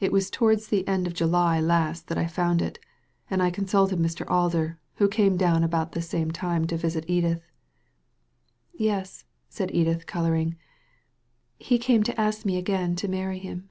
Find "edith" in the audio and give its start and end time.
7.08-7.50, 9.74-10.04